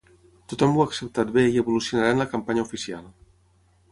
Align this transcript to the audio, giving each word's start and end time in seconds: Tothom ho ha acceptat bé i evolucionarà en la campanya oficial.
Tothom 0.53 0.71
ho 0.77 0.81
ha 0.83 0.85
acceptat 0.91 1.33
bé 1.35 1.43
i 1.51 1.61
evolucionarà 1.63 2.15
en 2.15 2.21
la 2.23 2.29
campanya 2.33 2.65
oficial. 2.69 3.05